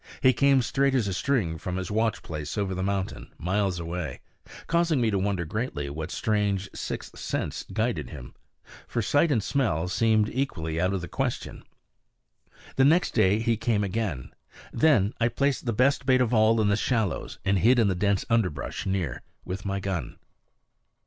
[0.19, 4.19] He came straight as a string from his watch place over the mountain, miles away,
[4.65, 8.33] causing me to wonder greatly what strange sixth sense guided him;
[8.87, 11.63] for sight and smell seemed equally out of the question.
[12.77, 14.33] The next day he came again.
[14.73, 17.93] Then I placed the best bait of all in the shallows, and hid in the
[17.93, 20.17] dense underbrush near, with my gun.